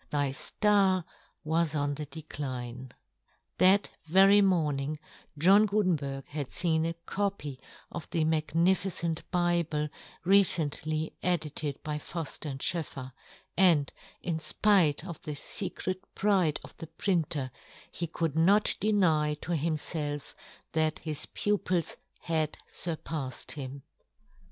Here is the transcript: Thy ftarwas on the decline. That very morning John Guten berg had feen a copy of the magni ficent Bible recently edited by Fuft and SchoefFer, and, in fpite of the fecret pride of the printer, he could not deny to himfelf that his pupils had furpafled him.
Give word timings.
Thy 0.09 0.29
ftarwas 0.31 1.75
on 1.75 1.93
the 1.93 2.07
decline. 2.07 2.91
That 3.59 3.91
very 4.07 4.41
morning 4.41 4.97
John 5.37 5.67
Guten 5.67 5.95
berg 5.95 6.25
had 6.25 6.49
feen 6.49 6.89
a 6.89 6.95
copy 7.05 7.59
of 7.91 8.09
the 8.09 8.23
magni 8.23 8.73
ficent 8.73 9.21
Bible 9.29 9.89
recently 10.25 11.13
edited 11.21 11.83
by 11.83 11.99
Fuft 11.99 12.49
and 12.49 12.59
SchoefFer, 12.59 13.11
and, 13.55 13.93
in 14.23 14.39
fpite 14.39 15.07
of 15.07 15.21
the 15.21 15.35
fecret 15.35 16.01
pride 16.15 16.59
of 16.63 16.75
the 16.77 16.87
printer, 16.87 17.51
he 17.91 18.07
could 18.07 18.35
not 18.35 18.75
deny 18.79 19.35
to 19.35 19.51
himfelf 19.51 20.33
that 20.71 20.97
his 20.97 21.27
pupils 21.27 21.97
had 22.21 22.57
furpafled 22.71 23.51
him. 23.51 23.83